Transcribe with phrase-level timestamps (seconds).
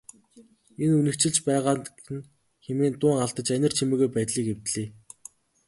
[0.83, 1.79] Энэ үнэгчилж байгааг
[2.15, 2.25] нь
[2.65, 4.87] хэмээн дуу алдаж анир чимээгүй байдлыг эвдлээ.